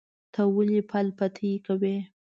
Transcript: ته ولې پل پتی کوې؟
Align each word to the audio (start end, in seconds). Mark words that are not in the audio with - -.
ته 0.33 0.41
ولې 0.55 0.81
پل 0.91 1.07
پتی 1.17 1.51
کوې؟ 1.65 1.95